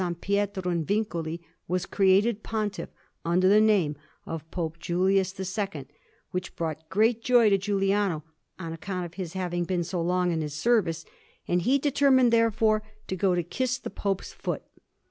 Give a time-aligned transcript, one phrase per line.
[0.19, 2.89] Pietro in Vincula was created Pontiff,
[3.23, 5.85] under the name of Pope Julius II;
[6.31, 8.23] which brought great joy to Giuliano,
[8.57, 11.05] on account of his having been so long in his service,
[11.47, 14.63] and he determined, therefore, to go to kiss the Pope's foot.